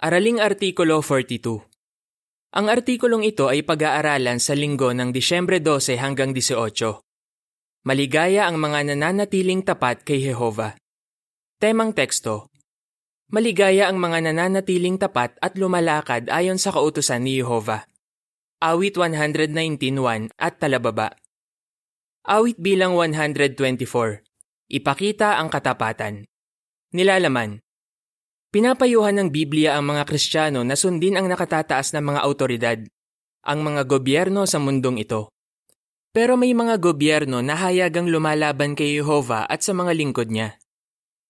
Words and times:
Araling 0.00 0.40
Artikulo 0.40 1.04
42 1.04 1.60
Ang 2.56 2.72
artikulong 2.72 3.20
ito 3.20 3.52
ay 3.52 3.60
pag-aaralan 3.60 4.40
sa 4.40 4.56
linggo 4.56 4.96
ng 4.96 5.12
Disyembre 5.12 5.60
12 5.60 6.00
hanggang 6.00 6.32
18. 6.32 6.56
Maligaya 7.84 8.48
ang 8.48 8.56
mga 8.56 8.96
nananatiling 8.96 9.60
tapat 9.60 10.00
kay 10.00 10.24
Jehova. 10.24 10.72
Temang 11.60 11.92
teksto 11.92 12.48
Maligaya 13.28 13.92
ang 13.92 14.00
mga 14.00 14.32
nananatiling 14.32 14.96
tapat 14.96 15.36
at 15.36 15.60
lumalakad 15.60 16.32
ayon 16.32 16.56
sa 16.56 16.72
kautusan 16.72 17.20
ni 17.20 17.36
Jehova. 17.36 17.84
Awit 18.64 18.96
119.1 18.96 20.32
at 20.40 20.56
talababa. 20.56 21.12
Awit 22.24 22.56
bilang 22.56 22.96
124. 22.96 23.84
Ipakita 24.64 25.36
ang 25.36 25.52
katapatan. 25.52 26.24
Nilalaman. 26.96 27.60
Pinapayuhan 28.50 29.14
ng 29.14 29.28
Biblia 29.30 29.78
ang 29.78 29.94
mga 29.94 30.02
Kristiyano 30.10 30.66
na 30.66 30.74
sundin 30.74 31.14
ang 31.14 31.30
nakatataas 31.30 31.94
na 31.94 32.02
mga 32.02 32.18
autoridad, 32.26 32.78
ang 33.46 33.62
mga 33.62 33.86
gobyerno 33.86 34.42
sa 34.42 34.58
mundong 34.58 34.98
ito. 35.06 35.30
Pero 36.10 36.34
may 36.34 36.50
mga 36.50 36.82
gobyerno 36.82 37.46
na 37.46 37.54
hayagang 37.54 38.10
lumalaban 38.10 38.74
kay 38.74 38.98
Jehova 38.98 39.46
at 39.46 39.62
sa 39.62 39.70
mga 39.70 39.94
lingkod 39.94 40.34
niya. 40.34 40.58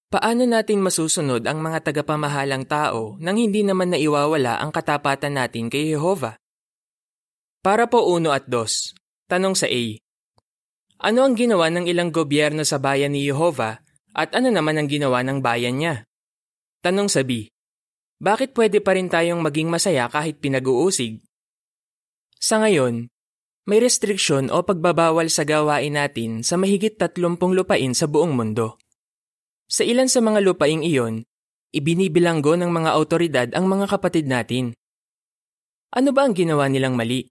Paano 0.08 0.48
natin 0.48 0.80
masusunod 0.80 1.44
ang 1.44 1.60
mga 1.60 1.92
tagapamahalang 1.92 2.64
tao 2.64 3.20
nang 3.20 3.36
hindi 3.36 3.68
naman 3.68 3.92
naiwawala 3.92 4.56
ang 4.56 4.72
katapatan 4.72 5.36
natin 5.36 5.68
kay 5.68 5.92
Jehova? 5.92 6.40
Para 7.60 7.84
po 7.84 8.08
uno 8.08 8.32
at 8.32 8.48
dos, 8.48 8.96
tanong 9.28 9.52
sa 9.52 9.68
A. 9.68 9.84
Ano 11.04 11.28
ang 11.28 11.36
ginawa 11.36 11.68
ng 11.68 11.84
ilang 11.84 12.08
gobyerno 12.08 12.64
sa 12.64 12.80
bayan 12.80 13.12
ni 13.12 13.28
Jehova 13.28 13.84
at 14.16 14.32
ano 14.32 14.48
naman 14.48 14.80
ang 14.80 14.88
ginawa 14.88 15.20
ng 15.20 15.44
bayan 15.44 15.76
niya? 15.76 16.08
Tanong 16.80 17.12
sa 17.12 17.20
B. 17.20 17.44
Bakit 18.24 18.56
pwede 18.56 18.80
pa 18.80 18.96
rin 18.96 19.12
tayong 19.12 19.44
maging 19.44 19.68
masaya 19.68 20.08
kahit 20.08 20.40
pinag-uusig? 20.40 21.20
Sa 22.40 22.56
ngayon, 22.56 23.12
may 23.68 23.84
restriksyon 23.84 24.48
o 24.48 24.64
pagbabawal 24.64 25.28
sa 25.28 25.44
gawain 25.44 25.92
natin 25.92 26.40
sa 26.40 26.56
mahigit 26.56 26.96
30 26.96 27.36
lupain 27.36 27.92
sa 27.92 28.08
buong 28.08 28.32
mundo. 28.32 28.80
Sa 29.68 29.84
ilan 29.84 30.08
sa 30.08 30.24
mga 30.24 30.40
lupaing 30.40 30.80
iyon, 30.80 31.28
ibinibilanggo 31.76 32.56
ng 32.56 32.72
mga 32.72 32.90
autoridad 32.96 33.48
ang 33.52 33.68
mga 33.68 33.84
kapatid 33.84 34.24
natin. 34.24 34.72
Ano 35.92 36.16
ba 36.16 36.24
ang 36.24 36.32
ginawa 36.32 36.64
nilang 36.72 36.96
mali? 36.96 37.28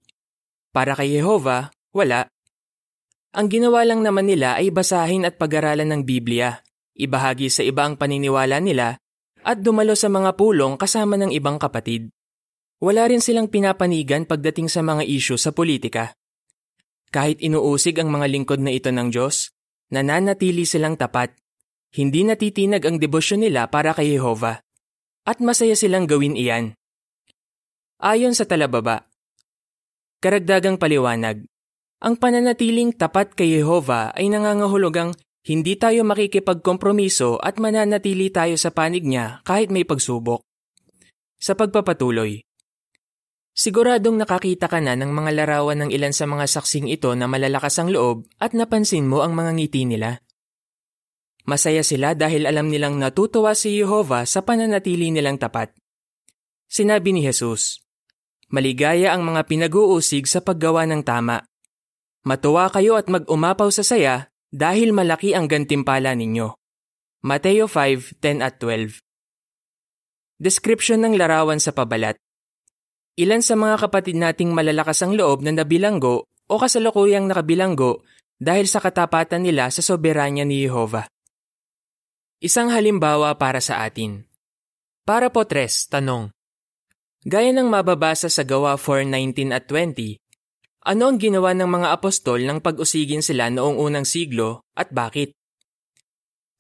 Para 0.70 0.94
kay 0.94 1.18
Jehova, 1.18 1.74
wala. 1.90 2.30
Ang 3.34 3.50
ginawa 3.50 3.82
lang 3.82 4.06
naman 4.06 4.30
nila 4.30 4.62
ay 4.62 4.70
basahin 4.70 5.26
at 5.26 5.42
pag-aralan 5.42 5.90
ng 5.90 6.02
Biblia, 6.06 6.62
ibahagi 6.94 7.50
sa 7.50 7.66
iba 7.66 7.82
ang 7.82 7.98
paniniwala 7.98 8.62
nila 8.62 9.02
at 9.44 9.64
dumalo 9.64 9.96
sa 9.96 10.12
mga 10.12 10.36
pulong 10.36 10.76
kasama 10.76 11.16
ng 11.20 11.32
ibang 11.36 11.56
kapatid. 11.56 12.12
Wala 12.80 13.08
rin 13.12 13.20
silang 13.20 13.52
pinapanigan 13.52 14.24
pagdating 14.24 14.72
sa 14.72 14.80
mga 14.80 15.04
isyu 15.04 15.36
sa 15.36 15.52
politika. 15.52 16.16
Kahit 17.12 17.44
inuusig 17.44 17.98
ang 18.00 18.08
mga 18.08 18.30
lingkod 18.32 18.62
na 18.64 18.72
ito 18.72 18.88
ng 18.94 19.12
Diyos, 19.12 19.52
nananatili 19.92 20.64
silang 20.64 20.96
tapat. 20.96 21.36
Hindi 21.90 22.24
natitinag 22.24 22.86
ang 22.86 23.02
debosyon 23.02 23.44
nila 23.44 23.68
para 23.68 23.92
kay 23.98 24.16
Jehova. 24.16 24.62
At 25.26 25.42
masaya 25.42 25.76
silang 25.76 26.08
gawin 26.08 26.38
iyan. 26.38 26.78
Ayon 28.00 28.32
sa 28.32 28.48
talababa, 28.48 29.10
Karagdagang 30.20 30.80
paliwanag, 30.80 31.48
ang 32.00 32.16
pananatiling 32.16 32.96
tapat 32.96 33.36
kay 33.36 33.60
Jehova 33.60 34.16
ay 34.16 34.32
nangangahulugang 34.32 35.12
hindi 35.48 35.80
tayo 35.80 36.04
makikipagkompromiso 36.04 37.40
at 37.40 37.58
mananatili 37.64 38.28
tayo 38.28 38.60
sa 38.60 38.76
panig 38.76 39.08
niya 39.08 39.40
kahit 39.48 39.72
may 39.72 39.88
pagsubok. 39.88 40.44
Sa 41.40 41.56
pagpapatuloy, 41.56 42.44
Siguradong 43.60 44.16
nakakita 44.16 44.72
ka 44.72 44.80
na 44.80 44.96
ng 44.96 45.12
mga 45.12 45.36
larawan 45.36 45.84
ng 45.84 45.90
ilan 45.92 46.16
sa 46.16 46.24
mga 46.24 46.48
saksing 46.48 46.88
ito 46.88 47.12
na 47.12 47.28
malalakas 47.28 47.76
ang 47.76 47.92
loob 47.92 48.24
at 48.40 48.56
napansin 48.56 49.04
mo 49.04 49.20
ang 49.20 49.36
mga 49.36 49.52
ngiti 49.52 49.84
nila. 49.84 50.24
Masaya 51.44 51.84
sila 51.84 52.16
dahil 52.16 52.48
alam 52.48 52.72
nilang 52.72 52.96
natutuwa 52.96 53.52
si 53.52 53.76
Jehova 53.76 54.24
sa 54.24 54.48
pananatili 54.48 55.12
nilang 55.12 55.36
tapat. 55.36 55.76
Sinabi 56.72 57.12
ni 57.12 57.20
Jesus, 57.20 57.84
Maligaya 58.48 59.12
ang 59.12 59.28
mga 59.28 59.44
pinag-uusig 59.44 60.24
sa 60.24 60.40
paggawa 60.40 60.88
ng 60.88 61.04
tama. 61.04 61.44
Matuwa 62.24 62.72
kayo 62.72 62.96
at 62.96 63.12
mag-umapaw 63.12 63.68
sa 63.76 63.84
saya 63.84 64.32
dahil 64.50 64.94
malaki 64.94 65.38
ang 65.38 65.46
gantimpala 65.46 66.14
ninyo. 66.18 66.54
Mateo 67.26 67.70
5:10 67.70 68.42
at 68.42 68.58
12. 68.58 69.02
Description 70.40 71.04
ng 71.04 71.20
larawan 71.20 71.60
sa 71.60 71.76
pabalat. 71.76 72.16
Ilan 73.20 73.44
sa 73.44 73.60
mga 73.60 73.76
kapatid 73.88 74.16
nating 74.16 74.56
malalakas 74.56 75.04
ang 75.04 75.12
loob 75.14 75.44
na 75.44 75.52
nabilanggo 75.52 76.24
o 76.48 76.54
kasalukuyang 76.56 77.28
nakabilanggo 77.28 78.08
dahil 78.40 78.66
sa 78.66 78.80
katapatan 78.80 79.44
nila 79.44 79.68
sa 79.68 79.84
soberanya 79.84 80.48
ni 80.48 80.64
Jehova. 80.64 81.04
Isang 82.40 82.72
halimbawa 82.72 83.36
para 83.36 83.60
sa 83.60 83.84
atin. 83.84 84.24
Para 85.04 85.28
po 85.28 85.44
tres, 85.44 85.92
tanong. 85.92 86.32
Gaya 87.28 87.52
ng 87.52 87.68
mababasa 87.68 88.32
sa 88.32 88.48
Gawa 88.48 88.80
4:19 88.80 89.52
at 89.52 89.68
20, 89.68 90.16
ano 90.90 91.06
ang 91.06 91.22
ginawa 91.22 91.54
ng 91.54 91.70
mga 91.70 91.94
apostol 91.94 92.42
nang 92.42 92.66
pag-usigin 92.66 93.22
sila 93.22 93.54
noong 93.54 93.78
unang 93.78 94.10
siglo 94.10 94.66
at 94.74 94.90
bakit? 94.90 95.38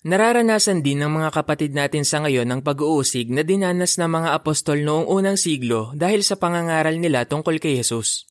Nararanasan 0.05 0.85
din 0.85 1.01
ng 1.01 1.09
mga 1.09 1.33
kapatid 1.33 1.73
natin 1.73 2.05
sa 2.05 2.21
ngayon 2.21 2.45
ang 2.45 2.61
pag-uusig 2.61 3.33
na 3.33 3.41
dinanas 3.41 3.97
ng 3.97 4.05
mga 4.05 4.37
apostol 4.37 4.85
noong 4.85 5.09
unang 5.09 5.33
siglo 5.33 5.91
dahil 5.97 6.21
sa 6.21 6.37
pangangaral 6.37 7.01
nila 7.01 7.25
tungkol 7.25 7.57
kay 7.57 7.81
Jesus. 7.81 8.29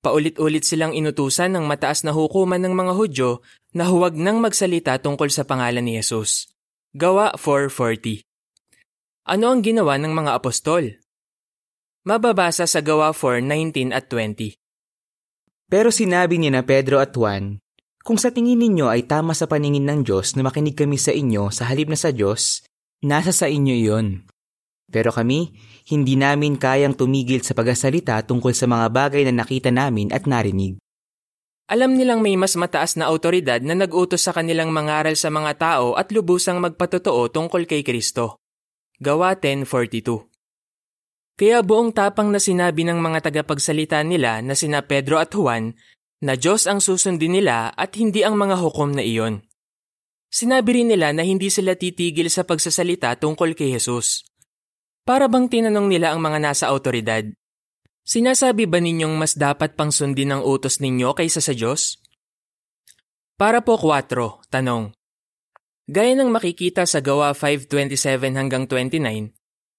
Paulit-ulit 0.00 0.64
silang 0.64 0.96
inutusan 0.96 1.52
ng 1.52 1.68
mataas 1.68 2.08
na 2.08 2.16
hukuman 2.16 2.64
ng 2.64 2.72
mga 2.72 2.92
Hudyo 2.96 3.30
na 3.76 3.84
huwag 3.92 4.16
nang 4.16 4.40
magsalita 4.40 4.96
tungkol 4.96 5.28
sa 5.28 5.44
pangalan 5.44 5.84
ni 5.84 6.00
Jesus. 6.00 6.48
Gawa 6.96 7.36
4.40 7.36 8.24
Ano 9.28 9.52
ang 9.52 9.60
ginawa 9.60 10.00
ng 10.00 10.10
mga 10.10 10.40
apostol? 10.40 10.98
Mababasa 12.08 12.64
sa 12.64 12.80
Gawa 12.80 13.12
4.19 13.12 13.92
at 13.92 14.08
20. 14.08 14.56
Pero 15.68 15.92
sinabi 15.92 16.40
ni 16.40 16.48
na 16.48 16.64
Pedro 16.64 16.96
at 16.96 17.12
Juan, 17.12 17.60
Kung 18.00 18.16
sa 18.16 18.32
tingin 18.32 18.56
ninyo 18.56 18.88
ay 18.88 19.04
tama 19.04 19.36
sa 19.36 19.44
paningin 19.44 19.84
ng 19.84 20.00
Diyos 20.00 20.32
na 20.32 20.40
makinig 20.40 20.72
kami 20.72 20.96
sa 20.96 21.12
inyo 21.12 21.52
sa 21.52 21.68
halip 21.68 21.92
na 21.92 21.98
sa 22.00 22.08
Diyos, 22.08 22.64
nasa 23.04 23.36
sa 23.36 23.52
inyo 23.52 23.76
iyon. 23.76 24.24
Pero 24.88 25.12
kami, 25.12 25.52
hindi 25.92 26.16
namin 26.16 26.56
kayang 26.56 26.96
tumigil 26.96 27.44
sa 27.44 27.52
pagsasalita 27.52 28.24
tungkol 28.24 28.56
sa 28.56 28.64
mga 28.64 28.88
bagay 28.88 29.28
na 29.28 29.44
nakita 29.44 29.68
namin 29.68 30.08
at 30.08 30.24
narinig. 30.24 30.80
Alam 31.68 32.00
nilang 32.00 32.24
may 32.24 32.32
mas 32.40 32.56
mataas 32.56 32.96
na 32.96 33.04
autoridad 33.12 33.60
na 33.60 33.76
nag-utos 33.76 34.24
sa 34.24 34.32
kanilang 34.32 34.72
mangaral 34.72 35.20
sa 35.20 35.28
mga 35.28 35.52
tao 35.60 36.00
at 36.00 36.08
lubusang 36.08 36.64
magpatotoo 36.64 37.28
tungkol 37.28 37.68
kay 37.68 37.84
Kristo. 37.84 38.40
Gawa 38.96 39.36
10.42 39.36 40.37
kaya 41.38 41.62
buong 41.62 41.94
tapang 41.94 42.34
na 42.34 42.42
sinabi 42.42 42.82
ng 42.82 42.98
mga 42.98 43.30
tagapagsalita 43.30 44.02
nila 44.02 44.42
na 44.42 44.58
sina 44.58 44.82
Pedro 44.82 45.22
at 45.22 45.30
Juan 45.30 45.78
na 46.18 46.34
Diyos 46.34 46.66
ang 46.66 46.82
susundin 46.82 47.38
nila 47.38 47.70
at 47.78 47.94
hindi 47.94 48.26
ang 48.26 48.34
mga 48.34 48.58
hukom 48.58 48.98
na 48.98 49.06
iyon. 49.06 49.46
Sinabi 50.28 50.82
rin 50.82 50.90
nila 50.90 51.14
na 51.14 51.22
hindi 51.22 51.46
sila 51.48 51.78
titigil 51.78 52.26
sa 52.26 52.42
pagsasalita 52.42 53.14
tungkol 53.22 53.54
kay 53.54 53.70
Jesus. 53.70 54.26
Para 55.06 55.30
bang 55.30 55.46
tinanong 55.46 55.86
nila 55.86 56.10
ang 56.12 56.20
mga 56.20 56.42
nasa 56.42 56.68
autoridad, 56.68 57.22
Sinasabi 58.08 58.64
ba 58.64 58.80
ninyong 58.80 59.20
mas 59.20 59.36
dapat 59.36 59.76
pang 59.76 59.92
sundin 59.92 60.32
ang 60.32 60.40
utos 60.40 60.80
ninyo 60.80 61.12
kaysa 61.12 61.44
sa 61.44 61.52
Diyos? 61.52 62.00
Para 63.36 63.60
po 63.60 63.76
4, 63.76 64.48
tanong. 64.48 64.96
Gaya 65.84 66.16
ng 66.16 66.32
makikita 66.32 66.88
sa 66.88 67.04
Gawa 67.04 67.36
5.27 67.36 68.32
hanggang 68.32 68.64
29, 68.64 69.36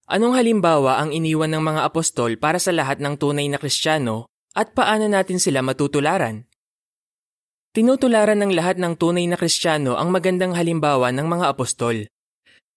Anong 0.09 0.41
halimbawa 0.41 0.97
ang 0.97 1.13
iniwan 1.13 1.53
ng 1.53 1.61
mga 1.61 1.85
apostol 1.85 2.33
para 2.41 2.57
sa 2.57 2.73
lahat 2.73 2.97
ng 2.97 3.13
tunay 3.13 3.45
na 3.45 3.61
Kristiyano 3.61 4.25
at 4.57 4.73
paano 4.73 5.05
natin 5.05 5.37
sila 5.37 5.61
matutularan? 5.61 6.49
Tinutularan 7.77 8.41
ng 8.41 8.49
lahat 8.57 8.81
ng 8.81 8.97
tunay 8.97 9.29
na 9.29 9.37
Kristiyano 9.37 10.01
ang 10.01 10.09
magandang 10.09 10.57
halimbawa 10.57 11.13
ng 11.13 11.29
mga 11.29 11.53
apostol. 11.53 12.09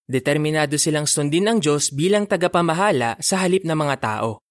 Determinado 0.05 0.77
silang 0.77 1.09
sundin 1.09 1.49
ang 1.49 1.57
Diyos 1.65 1.89
bilang 1.97 2.29
tagapamahala 2.29 3.17
sa 3.25 3.41
halip 3.41 3.65
ng 3.65 3.81
mga 3.81 3.97
tao. 4.05 4.45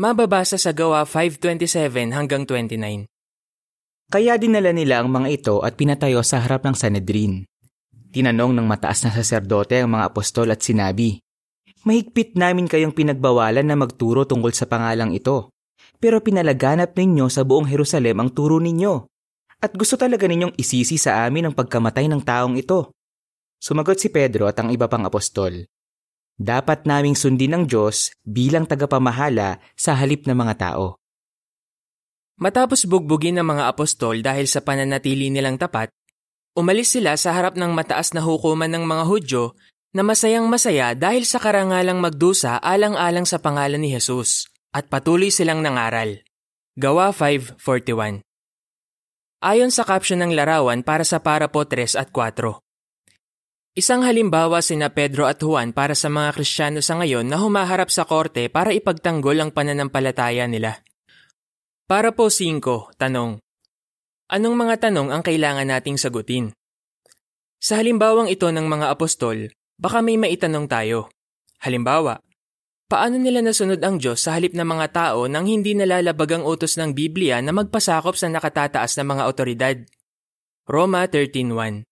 Mababasa 0.00 0.56
sa 0.56 0.72
Gawa 0.72 1.04
5.27 1.04 2.16
hanggang 2.16 2.48
29. 2.48 3.04
Kaya 4.08 4.40
dinala 4.40 4.72
nila 4.72 5.04
ang 5.04 5.12
mga 5.12 5.28
ito 5.28 5.60
at 5.60 5.76
pinatayo 5.76 6.24
sa 6.24 6.40
harap 6.40 6.64
ng 6.64 6.72
Sanedrin. 6.72 7.44
Tinanong 8.08 8.56
ng 8.56 8.64
mataas 8.64 9.04
na 9.04 9.12
saserdote 9.12 9.84
ang 9.84 9.92
mga 9.92 10.08
apostol 10.08 10.48
at 10.48 10.64
sinabi, 10.64 11.20
Mahigpit 11.80 12.36
namin 12.36 12.68
kayong 12.68 12.92
pinagbawalan 12.92 13.64
na 13.64 13.72
magturo 13.72 14.28
tungkol 14.28 14.52
sa 14.52 14.68
pangalang 14.68 15.16
ito. 15.16 15.48
Pero 15.96 16.20
pinalaganap 16.20 16.92
ninyo 16.92 17.32
sa 17.32 17.40
buong 17.40 17.64
Jerusalem 17.64 18.20
ang 18.20 18.30
turo 18.36 18.60
ninyo. 18.60 19.08
At 19.60 19.72
gusto 19.76 19.96
talaga 19.96 20.28
ninyong 20.28 20.56
isisi 20.60 21.00
sa 21.00 21.24
amin 21.24 21.48
ang 21.48 21.54
pagkamatay 21.56 22.08
ng 22.08 22.20
taong 22.20 22.56
ito. 22.60 22.92
Sumagot 23.60 24.00
si 24.00 24.08
Pedro 24.08 24.48
at 24.48 24.56
ang 24.60 24.72
iba 24.72 24.88
pang 24.88 25.04
apostol. 25.04 25.68
Dapat 26.40 26.88
naming 26.88 27.12
sundin 27.16 27.52
ang 27.52 27.64
Diyos 27.68 28.16
bilang 28.24 28.64
tagapamahala 28.64 29.60
sa 29.76 29.92
halip 29.92 30.24
ng 30.24 30.36
mga 30.36 30.54
tao. 30.56 30.96
Matapos 32.40 32.88
bugbugin 32.88 33.36
ng 33.36 33.44
mga 33.44 33.68
apostol 33.68 34.24
dahil 34.24 34.48
sa 34.48 34.64
pananatili 34.64 35.28
nilang 35.28 35.60
tapat, 35.60 35.92
umalis 36.56 36.96
sila 36.96 37.12
sa 37.20 37.36
harap 37.36 37.60
ng 37.60 37.68
mataas 37.76 38.16
na 38.16 38.24
hukuman 38.24 38.72
ng 38.72 38.84
mga 38.88 39.04
Hudyo 39.04 39.44
na 39.90 40.06
masayang 40.06 40.46
masaya 40.46 40.94
dahil 40.94 41.26
sa 41.26 41.42
karangalang 41.42 41.98
magdusa 41.98 42.62
alang-alang 42.62 43.26
sa 43.26 43.42
pangalan 43.42 43.82
ni 43.82 43.90
Jesus 43.90 44.46
at 44.70 44.86
patuloy 44.86 45.34
silang 45.34 45.66
nangaral. 45.66 46.22
Gawa 46.78 47.10
5.41 47.10 48.22
Ayon 49.40 49.72
sa 49.74 49.82
caption 49.82 50.22
ng 50.22 50.36
larawan 50.36 50.86
para 50.86 51.02
sa 51.02 51.18
Parapo 51.18 51.66
3 51.66 51.98
at 51.98 52.12
4. 52.14 52.60
Isang 53.74 54.02
halimbawa 54.02 54.60
sina 54.60 54.92
Pedro 54.92 55.24
at 55.26 55.40
Juan 55.40 55.72
para 55.72 55.96
sa 55.96 56.12
mga 56.12 56.36
Kristiyano 56.36 56.82
sa 56.82 56.98
ngayon 57.00 57.26
na 57.26 57.40
humaharap 57.40 57.88
sa 57.88 58.04
korte 58.04 58.50
para 58.50 58.74
ipagtanggol 58.74 59.38
ang 59.40 59.50
pananampalataya 59.54 60.44
nila. 60.44 60.82
Para 61.90 62.14
po 62.14 62.30
5, 62.30 62.62
tanong. 63.00 63.42
Anong 64.30 64.54
mga 64.54 64.90
tanong 64.90 65.10
ang 65.10 65.22
kailangan 65.26 65.66
nating 65.66 65.98
sagutin? 65.98 66.54
Sa 67.58 67.80
halimbawang 67.80 68.30
ito 68.30 68.46
ng 68.46 68.66
mga 68.66 68.94
apostol, 68.94 69.50
baka 69.80 70.04
may 70.04 70.20
maitanong 70.20 70.68
tayo. 70.68 71.08
Halimbawa, 71.64 72.20
paano 72.84 73.16
nila 73.16 73.40
nasunod 73.40 73.80
ang 73.80 73.96
Diyos 73.96 74.20
sa 74.20 74.36
halip 74.36 74.52
ng 74.52 74.68
mga 74.68 74.86
tao 74.92 75.24
nang 75.24 75.48
hindi 75.48 75.72
nalalabag 75.72 76.36
ang 76.36 76.44
utos 76.44 76.76
ng 76.76 76.92
Biblia 76.92 77.40
na 77.40 77.56
magpasakop 77.56 78.12
sa 78.12 78.28
nakatataas 78.28 79.00
na 79.00 79.04
mga 79.08 79.22
otoridad? 79.24 79.76
Roma 80.68 81.08
13.1 81.08 81.88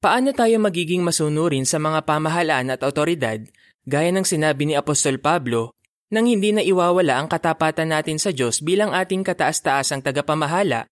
Paano 0.00 0.32
tayo 0.32 0.56
magiging 0.60 1.04
masunurin 1.04 1.64
sa 1.64 1.80
mga 1.80 2.04
pamahalaan 2.04 2.72
at 2.72 2.80
otoridad 2.84 3.40
gaya 3.84 4.12
ng 4.12 4.24
sinabi 4.24 4.68
ni 4.68 4.74
Apostol 4.76 5.20
Pablo 5.20 5.76
nang 6.10 6.28
hindi 6.28 6.52
na 6.52 6.60
iwawala 6.60 7.20
ang 7.20 7.28
katapatan 7.30 7.92
natin 7.92 8.18
sa 8.18 8.34
Diyos 8.34 8.60
bilang 8.60 8.92
ating 8.92 9.22
kataas-taasang 9.22 10.02
tagapamahala. 10.02 10.88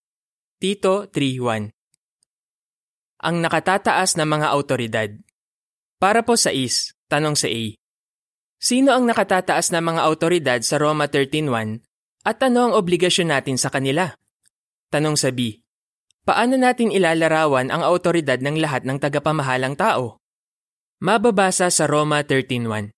Tito 0.59 1.11
3.1 1.11 1.73
Ang 3.23 3.37
nakatataas 3.43 4.15
na 4.15 4.25
mga 4.27 4.47
autoridad 4.51 5.11
Para 5.99 6.23
po 6.23 6.39
sa 6.39 6.55
is, 6.55 6.95
tanong 7.11 7.35
sa 7.35 7.51
A. 7.51 7.75
Sino 8.63 8.95
ang 8.95 9.03
nakatataas 9.03 9.75
na 9.75 9.83
mga 9.83 10.07
autoridad 10.07 10.61
sa 10.63 10.79
Roma 10.79 11.11
13.1 11.11 11.83
at 12.23 12.39
ano 12.47 12.71
ang 12.71 12.73
obligasyon 12.79 13.35
natin 13.35 13.59
sa 13.59 13.67
kanila? 13.67 14.15
Tanong 14.95 15.19
sa 15.19 15.35
B. 15.35 15.59
Paano 16.23 16.55
natin 16.55 16.95
ilalarawan 16.95 17.75
ang 17.75 17.83
autoridad 17.83 18.39
ng 18.39 18.63
lahat 18.63 18.87
ng 18.87 19.03
tagapamahalang 19.03 19.75
tao? 19.75 20.23
Mababasa 21.03 21.67
sa 21.67 21.91
Roma 21.91 22.23
13.1 22.23 22.95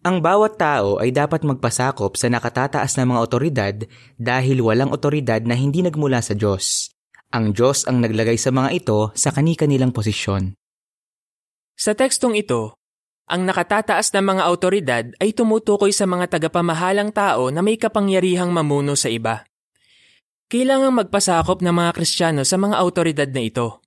ang 0.00 0.24
bawat 0.24 0.56
tao 0.56 0.96
ay 0.96 1.12
dapat 1.12 1.44
magpasakop 1.44 2.16
sa 2.16 2.32
nakatataas 2.32 2.96
na 2.96 3.04
mga 3.04 3.20
otoridad 3.20 3.76
dahil 4.16 4.64
walang 4.64 4.96
otoridad 4.96 5.44
na 5.44 5.52
hindi 5.52 5.84
nagmula 5.84 6.24
sa 6.24 6.32
Diyos. 6.32 6.88
Ang 7.36 7.52
Diyos 7.52 7.84
ang 7.84 8.00
naglagay 8.00 8.40
sa 8.40 8.48
mga 8.48 8.80
ito 8.80 9.12
sa 9.12 9.28
kani-kanilang 9.28 9.92
posisyon. 9.92 10.56
Sa 11.80 11.96
tekstong 11.96 12.36
ito, 12.36 12.76
ang 13.24 13.48
nakatataas 13.48 14.12
na 14.12 14.20
mga 14.20 14.52
otoridad 14.52 15.04
ay 15.16 15.32
tumutukoy 15.32 15.96
sa 15.96 16.04
mga 16.04 16.28
tagapamahalang 16.36 17.08
tao 17.08 17.48
na 17.48 17.64
may 17.64 17.80
kapangyarihang 17.80 18.52
mamuno 18.52 18.92
sa 18.92 19.08
iba. 19.08 19.48
Kailangang 20.52 21.00
magpasakop 21.00 21.64
ng 21.64 21.72
mga 21.72 21.90
Kristiyano 21.96 22.44
sa 22.44 22.60
mga 22.60 22.84
otoridad 22.84 23.32
na 23.32 23.40
ito. 23.40 23.80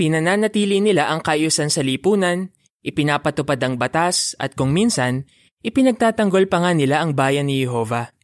Pinananatili 0.00 0.80
nila 0.80 1.12
ang 1.12 1.20
kaayusan 1.20 1.68
sa 1.68 1.84
lipunan, 1.84 2.48
ipinapatupad 2.80 3.60
ang 3.60 3.76
batas 3.76 4.32
at 4.40 4.56
kung 4.56 4.72
minsan, 4.72 5.28
ipinagtatanggol 5.60 6.48
pa 6.48 6.64
nga 6.64 6.72
nila 6.72 7.04
ang 7.04 7.12
bayan 7.12 7.52
ni 7.52 7.68
Jehova. 7.68 8.16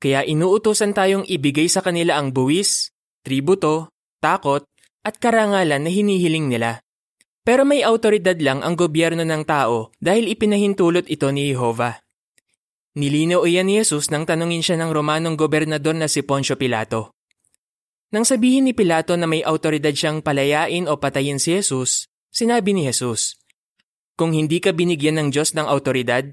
Kaya 0.00 0.24
inuutosan 0.24 0.96
tayong 0.96 1.28
ibigay 1.28 1.68
sa 1.68 1.84
kanila 1.84 2.16
ang 2.16 2.32
buwis, 2.32 2.96
tributo, 3.20 3.92
takot, 4.24 4.64
at 5.04 5.20
karangalan 5.20 5.84
na 5.84 5.90
hinihiling 5.92 6.48
nila. 6.48 6.80
Pero 7.50 7.66
may 7.66 7.82
autoridad 7.82 8.38
lang 8.38 8.62
ang 8.62 8.78
gobyerno 8.78 9.26
ng 9.26 9.42
tao 9.42 9.90
dahil 9.98 10.30
ipinahintulot 10.30 11.10
ito 11.10 11.34
ni 11.34 11.50
Jehova. 11.50 11.98
Nilinaw 12.94 13.42
iyan 13.42 13.66
ni 13.66 13.82
Jesus 13.82 14.06
nang 14.06 14.22
tanungin 14.22 14.62
siya 14.62 14.78
ng 14.78 14.94
Romanong 14.94 15.34
gobernador 15.34 15.98
na 15.98 16.06
si 16.06 16.22
Poncio 16.22 16.54
Pilato. 16.54 17.18
Nang 18.14 18.22
sabihin 18.22 18.70
ni 18.70 18.72
Pilato 18.78 19.18
na 19.18 19.26
may 19.26 19.42
autoridad 19.42 19.90
siyang 19.90 20.22
palayain 20.22 20.86
o 20.86 20.94
patayin 21.02 21.42
si 21.42 21.58
Jesus, 21.58 22.06
sinabi 22.30 22.70
ni 22.70 22.86
Jesus, 22.86 23.34
kung 24.14 24.30
hindi 24.30 24.62
ka 24.62 24.70
binigyan 24.70 25.18
ng 25.18 25.28
Diyos 25.34 25.50
ng 25.50 25.66
autoridad, 25.66 26.30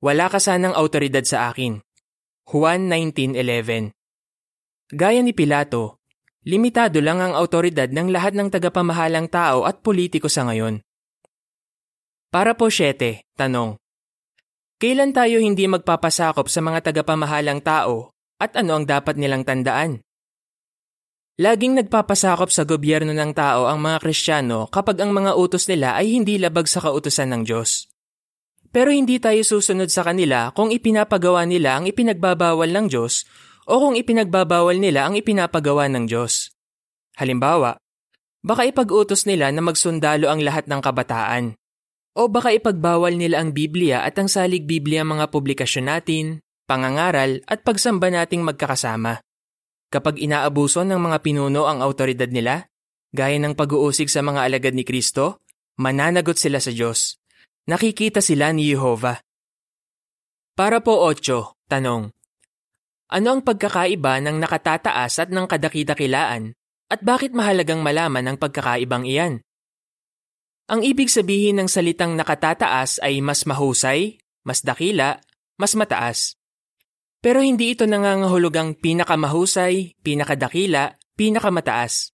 wala 0.00 0.32
ka 0.32 0.40
sanang 0.40 0.72
autoridad 0.72 1.28
sa 1.28 1.52
akin. 1.52 1.84
Juan 2.48 2.88
19.11 2.88 3.92
Gaya 4.96 5.20
ni 5.20 5.36
Pilato, 5.36 5.97
limitado 6.46 7.02
lang 7.02 7.18
ang 7.18 7.32
autoridad 7.34 7.90
ng 7.90 8.12
lahat 8.12 8.36
ng 8.38 8.52
tagapamahalang 8.52 9.26
tao 9.26 9.66
at 9.66 9.82
politiko 9.82 10.30
sa 10.30 10.46
ngayon. 10.46 10.84
Para 12.28 12.52
po 12.52 12.68
7, 12.68 13.24
tanong. 13.34 13.80
Kailan 14.78 15.10
tayo 15.10 15.42
hindi 15.42 15.66
magpapasakop 15.66 16.46
sa 16.46 16.60
mga 16.62 16.92
tagapamahalang 16.92 17.64
tao 17.64 18.14
at 18.38 18.54
ano 18.54 18.78
ang 18.78 18.84
dapat 18.86 19.18
nilang 19.18 19.42
tandaan? 19.42 20.04
Laging 21.38 21.78
nagpapasakop 21.78 22.50
sa 22.50 22.66
gobyerno 22.66 23.14
ng 23.14 23.30
tao 23.30 23.70
ang 23.70 23.78
mga 23.78 24.02
Kristiyano 24.02 24.66
kapag 24.70 24.98
ang 25.02 25.14
mga 25.14 25.38
utos 25.38 25.70
nila 25.70 25.94
ay 25.94 26.18
hindi 26.18 26.34
labag 26.34 26.66
sa 26.66 26.82
kautusan 26.82 27.30
ng 27.30 27.42
Diyos. 27.46 27.86
Pero 28.68 28.92
hindi 28.92 29.16
tayo 29.22 29.40
susunod 29.40 29.88
sa 29.88 30.04
kanila 30.04 30.52
kung 30.52 30.74
ipinapagawa 30.74 31.46
nila 31.48 31.78
ang 31.78 31.88
ipinagbabawal 31.88 32.68
ng 32.68 32.86
Diyos 32.90 33.24
o 33.68 33.74
kung 33.76 33.94
ipinagbabawal 34.00 34.80
nila 34.80 35.04
ang 35.04 35.14
ipinapagawa 35.20 35.92
ng 35.92 36.08
Diyos. 36.08 36.48
Halimbawa, 37.20 37.76
baka 38.40 38.64
ipag-utos 38.64 39.28
nila 39.28 39.52
na 39.52 39.60
magsundalo 39.60 40.32
ang 40.32 40.40
lahat 40.40 40.64
ng 40.64 40.80
kabataan. 40.80 41.52
O 42.16 42.26
baka 42.32 42.50
ipagbawal 42.50 43.14
nila 43.14 43.44
ang 43.44 43.52
Biblia 43.52 44.02
at 44.02 44.16
ang 44.16 44.26
salig 44.26 44.64
Biblia 44.64 45.04
mga 45.04 45.28
publikasyon 45.28 45.86
natin, 45.86 46.40
pangangaral 46.64 47.44
at 47.44 47.62
pagsamba 47.62 48.08
nating 48.08 48.42
magkakasama. 48.42 49.20
Kapag 49.92 50.18
inaabuso 50.18 50.82
ng 50.82 50.98
mga 50.98 51.18
pinuno 51.22 51.68
ang 51.68 51.84
autoridad 51.84 52.28
nila, 52.32 52.66
gaya 53.12 53.36
ng 53.38 53.54
pag-uusig 53.54 54.10
sa 54.10 54.24
mga 54.24 54.50
alagad 54.50 54.74
ni 54.74 54.82
Kristo, 54.82 55.44
mananagot 55.78 56.36
sila 56.36 56.58
sa 56.58 56.72
Diyos. 56.74 57.20
Nakikita 57.68 58.24
sila 58.24 58.50
ni 58.50 58.72
Jehova. 58.72 59.20
Para 60.58 60.82
po 60.82 61.06
8, 61.06 61.70
tanong. 61.70 62.17
Ano 63.08 63.32
ang 63.32 63.40
pagkakaiba 63.40 64.20
ng 64.20 64.36
nakatataas 64.36 65.24
at 65.24 65.28
ng 65.32 65.48
kadakidakilaan 65.48 66.52
at 66.92 67.00
bakit 67.00 67.32
mahalagang 67.32 67.80
malaman 67.80 68.28
ang 68.28 68.36
pagkakaibang 68.36 69.08
iyan? 69.08 69.40
Ang 70.68 70.84
ibig 70.84 71.08
sabihin 71.08 71.56
ng 71.56 71.68
salitang 71.72 72.12
nakatataas 72.12 73.00
ay 73.00 73.24
mas 73.24 73.48
mahusay, 73.48 74.20
mas 74.44 74.60
dakila, 74.60 75.16
mas 75.56 75.72
mataas. 75.72 76.36
Pero 77.24 77.40
hindi 77.40 77.72
ito 77.72 77.88
nangangahulugang 77.88 78.76
pinakamahusay, 78.76 79.96
pinakadakila, 80.04 81.00
pinakamataas. 81.16 82.12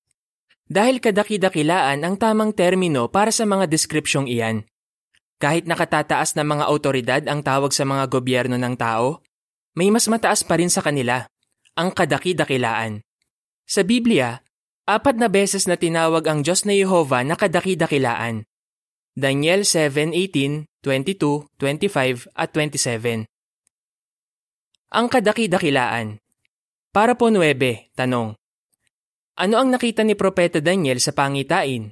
Dahil 0.70 1.02
kadakidakilaan 1.02 2.06
ang 2.06 2.14
tamang 2.14 2.54
termino 2.54 3.10
para 3.10 3.34
sa 3.34 3.42
mga 3.42 3.66
deskripsyong 3.66 4.30
iyan. 4.30 4.62
Kahit 5.42 5.66
nakatataas 5.66 6.38
na 6.38 6.46
mga 6.46 6.64
autoridad 6.70 7.22
ang 7.26 7.42
tawag 7.42 7.74
sa 7.74 7.82
mga 7.82 8.06
gobyerno 8.06 8.54
ng 8.54 8.78
tao, 8.78 9.20
may 9.74 9.90
mas 9.90 10.06
mataas 10.06 10.46
pa 10.46 10.58
rin 10.58 10.70
sa 10.70 10.82
kanila, 10.82 11.26
ang 11.74 11.90
kadakidakilaan. 11.90 13.02
Sa 13.66 13.82
Biblia, 13.82 14.38
apat 14.86 15.18
na 15.18 15.26
beses 15.26 15.66
na 15.66 15.74
tinawag 15.74 16.22
ang 16.30 16.46
Diyos 16.46 16.62
na 16.62 16.74
Yehova 16.74 17.26
na 17.26 17.34
kadakidakilaan. 17.34 18.46
Daniel 19.14 19.62
7:18, 19.62 20.66
22, 20.82 21.50
25 21.58 22.30
at 22.34 22.50
27. 22.50 23.26
Ang 24.94 25.06
kadakidakilaan. 25.10 26.22
Para 26.94 27.18
po 27.18 27.26
9, 27.26 27.90
tanong. 27.98 28.38
Ano 29.34 29.54
ang 29.58 29.74
nakita 29.74 30.06
ni 30.06 30.14
Propeta 30.14 30.62
Daniel 30.62 31.02
sa 31.02 31.10
pangitain? 31.10 31.90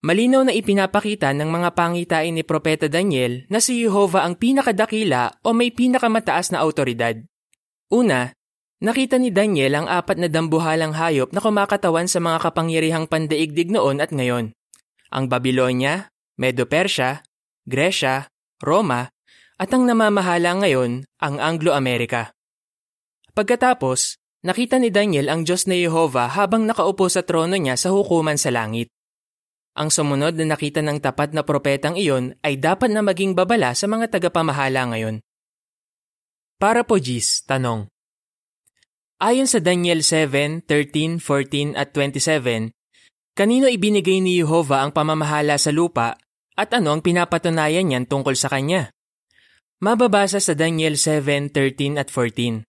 Malinaw 0.00 0.48
na 0.48 0.56
ipinapakita 0.56 1.36
ng 1.36 1.52
mga 1.52 1.76
pangitain 1.76 2.32
ni 2.32 2.40
Propeta 2.40 2.88
Daniel 2.88 3.44
na 3.52 3.60
si 3.60 3.84
Jehovah 3.84 4.24
ang 4.24 4.32
pinakadakila 4.32 5.44
o 5.44 5.52
may 5.52 5.68
pinakamataas 5.68 6.56
na 6.56 6.64
autoridad. 6.64 7.20
Una, 7.92 8.32
nakita 8.80 9.20
ni 9.20 9.28
Daniel 9.28 9.76
ang 9.76 9.92
apat 9.92 10.16
na 10.16 10.32
dambuhalang 10.32 10.96
hayop 10.96 11.36
na 11.36 11.44
kumakatawan 11.44 12.08
sa 12.08 12.16
mga 12.16 12.48
kapangyarihang 12.48 13.12
pandaigdig 13.12 13.68
noon 13.68 14.00
at 14.00 14.08
ngayon. 14.08 14.56
Ang 15.12 15.28
Babylonia, 15.28 16.08
Medo-Persia, 16.40 17.20
Gresya, 17.68 18.24
Roma, 18.64 19.12
at 19.60 19.68
ang 19.68 19.84
namamahala 19.84 20.64
ngayon 20.64 21.04
ang 21.20 21.34
Anglo-Amerika. 21.36 22.32
Pagkatapos, 23.36 24.16
nakita 24.48 24.80
ni 24.80 24.88
Daniel 24.88 25.28
ang 25.28 25.44
Diyos 25.44 25.68
na 25.68 25.76
Yehova 25.76 26.32
habang 26.32 26.64
nakaupo 26.64 27.04
sa 27.12 27.20
trono 27.20 27.60
niya 27.60 27.76
sa 27.76 27.92
hukuman 27.92 28.40
sa 28.40 28.48
langit. 28.48 28.88
Ang 29.78 29.88
sumunod 29.94 30.34
na 30.34 30.54
nakita 30.54 30.82
ng 30.82 30.98
tapat 30.98 31.30
na 31.30 31.46
propetang 31.46 31.94
iyon 31.94 32.34
ay 32.42 32.58
dapat 32.58 32.90
na 32.90 33.06
maging 33.06 33.38
babala 33.38 33.70
sa 33.74 33.86
mga 33.86 34.10
tagapamahala 34.10 34.90
ngayon. 34.90 35.22
Para 36.58 36.82
po 36.82 36.98
Gis, 36.98 37.46
tanong. 37.46 37.86
Ayon 39.20 39.46
sa 39.46 39.60
Daniel 39.60 40.02
7, 40.02 40.64
13, 40.64 41.20
14 41.22 41.76
at 41.76 41.92
27, 41.92 42.72
kanino 43.36 43.68
ibinigay 43.68 44.18
ni 44.18 44.40
Jehovah 44.40 44.84
ang 44.84 44.92
pamamahala 44.96 45.60
sa 45.60 45.70
lupa 45.70 46.16
at 46.56 46.68
ano 46.74 46.96
ang 46.96 47.00
pinapatunayan 47.04 47.86
niyan 47.88 48.04
tungkol 48.08 48.34
sa 48.34 48.50
kanya? 48.50 48.92
Mababasa 49.80 50.42
sa 50.42 50.52
Daniel 50.52 50.98
7, 51.00 51.52
13 51.52 51.96
at 51.96 52.12
14. 52.12 52.64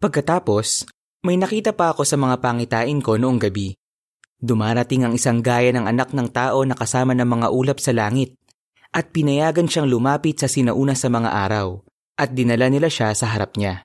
Pagkatapos, 0.00 0.88
may 1.26 1.36
nakita 1.36 1.74
pa 1.74 1.92
ako 1.92 2.06
sa 2.06 2.16
mga 2.16 2.38
pangitain 2.38 3.02
ko 3.02 3.18
noong 3.18 3.36
gabi. 3.42 3.74
Dumarating 4.38 5.02
ang 5.02 5.18
isang 5.18 5.42
gaya 5.42 5.74
ng 5.74 5.90
anak 5.90 6.14
ng 6.14 6.30
tao 6.30 6.62
na 6.62 6.78
kasama 6.78 7.10
ng 7.10 7.26
mga 7.26 7.48
ulap 7.50 7.82
sa 7.82 7.90
langit 7.90 8.38
at 8.94 9.10
pinayagan 9.10 9.66
siyang 9.66 9.90
lumapit 9.90 10.38
sa 10.38 10.46
sinauna 10.46 10.94
sa 10.94 11.10
mga 11.10 11.26
araw 11.26 11.82
at 12.14 12.30
dinala 12.30 12.70
nila 12.70 12.86
siya 12.86 13.10
sa 13.18 13.26
harap 13.34 13.58
niya. 13.58 13.82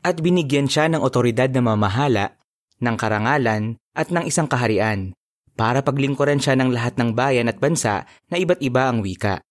At 0.00 0.22
binigyan 0.22 0.70
siya 0.70 0.86
ng 0.88 1.02
otoridad 1.02 1.50
na 1.50 1.60
mamahala, 1.60 2.38
ng 2.80 2.96
karangalan 2.96 3.76
at 3.92 4.08
ng 4.14 4.24
isang 4.24 4.48
kaharian 4.48 5.12
para 5.58 5.84
paglingkuran 5.84 6.40
siya 6.40 6.56
ng 6.56 6.72
lahat 6.72 6.96
ng 6.96 7.12
bayan 7.12 7.50
at 7.52 7.60
bansa 7.60 8.08
na 8.32 8.40
iba't 8.40 8.62
iba 8.64 8.88
ang 8.88 9.04
wika. 9.04 9.44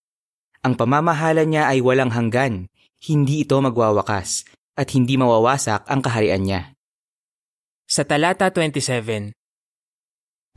Ang 0.66 0.74
pamamahala 0.74 1.46
niya 1.46 1.70
ay 1.70 1.84
walang 1.86 2.10
hanggan, 2.10 2.66
hindi 3.06 3.46
ito 3.46 3.60
magwawakas 3.62 4.48
at 4.74 4.88
hindi 4.96 5.20
mawawasak 5.20 5.86
ang 5.86 6.02
kaharian 6.02 6.44
niya. 6.48 6.62
Sa 7.86 8.08
talata 8.08 8.50
27, 8.50 9.39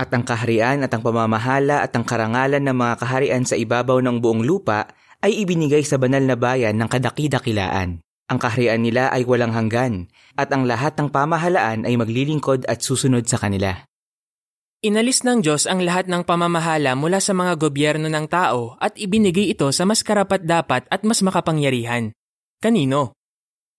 at 0.02 0.10
ang 0.10 0.26
kaharian 0.26 0.82
at 0.82 0.90
ang 0.90 1.06
pamamahala 1.06 1.86
at 1.86 1.94
ang 1.94 2.02
karangalan 2.02 2.66
ng 2.66 2.74
mga 2.74 2.94
kaharian 2.98 3.46
sa 3.46 3.54
ibabaw 3.54 4.02
ng 4.02 4.18
buong 4.18 4.42
lupa 4.42 4.90
ay 5.22 5.46
ibinigay 5.46 5.86
sa 5.86 6.02
banal 6.02 6.26
na 6.26 6.34
bayan 6.34 6.74
ng 6.82 6.90
kadaki-dakilaan. 6.90 8.02
Ang 8.02 8.38
kaharian 8.42 8.82
nila 8.82 9.14
ay 9.14 9.22
walang 9.22 9.54
hanggan 9.54 10.10
at 10.34 10.50
ang 10.50 10.66
lahat 10.66 10.98
ng 10.98 11.14
pamahalaan 11.14 11.86
ay 11.86 11.94
maglilingkod 11.94 12.66
at 12.66 12.82
susunod 12.82 13.22
sa 13.30 13.38
kanila. 13.38 13.86
Inalis 14.82 15.22
ng 15.22 15.46
Diyos 15.46 15.70
ang 15.70 15.78
lahat 15.86 16.10
ng 16.10 16.26
pamamahala 16.26 16.98
mula 16.98 17.22
sa 17.22 17.30
mga 17.30 17.54
gobyerno 17.54 18.10
ng 18.10 18.26
tao 18.26 18.74
at 18.82 18.98
ibinigay 18.98 19.54
ito 19.54 19.70
sa 19.70 19.86
mas 19.86 20.02
karapat-dapat 20.02 20.90
at 20.90 21.06
mas 21.06 21.22
makapangyarihan. 21.22 22.10
Kanino? 22.58 23.14